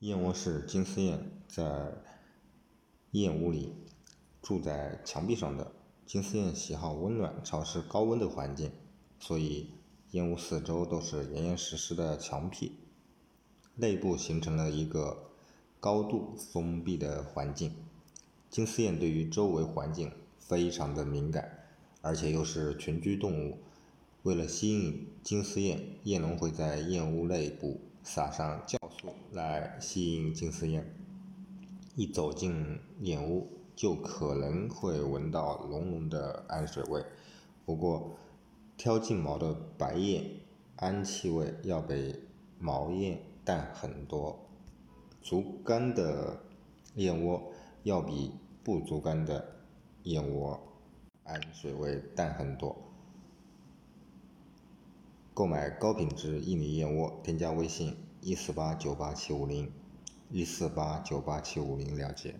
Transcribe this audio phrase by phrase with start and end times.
[0.00, 1.92] 燕窝是金丝燕在
[3.10, 3.74] 燕屋里
[4.40, 5.72] 住在墙壁上的。
[6.06, 8.72] 金丝燕喜好温暖、潮湿、高温的环境，
[9.18, 9.68] 所以
[10.12, 12.78] 燕屋四周都是严严实实的墙壁，
[13.76, 15.30] 内部形成了一个
[15.78, 17.74] 高度封闭的环境。
[18.48, 21.68] 金丝燕对于周围环境非常的敏感，
[22.00, 23.58] 而且又是群居动物。
[24.22, 30.94] 为了吸引金丝燕，燕农会在燕屋内部撒上酵素来吸引金丝燕。
[31.94, 33.46] 一走进燕屋，
[33.76, 37.04] 就可能会闻到浓浓的氨水味。
[37.66, 38.16] 不过，
[38.78, 40.24] 挑进毛的白燕
[40.76, 42.16] 氨气味要比
[42.58, 44.48] 毛燕淡很多。
[45.20, 46.40] 足干的
[46.94, 47.52] 燕窝
[47.82, 48.32] 要比
[48.64, 49.46] 不足干的
[50.04, 50.58] 燕窝
[51.24, 52.89] 氨水味淡很多。
[55.40, 59.72] 购买高品质印尼燕窝，添加微信一四八九八七五零
[60.28, 62.34] 一四八九八七五零了解。